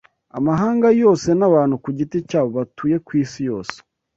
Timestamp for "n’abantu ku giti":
1.39-2.17